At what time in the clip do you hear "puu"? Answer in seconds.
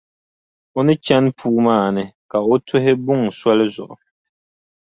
1.37-1.57